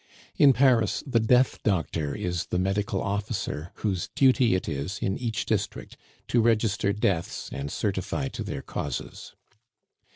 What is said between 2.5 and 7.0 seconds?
medical officer whose duty it is in each district to register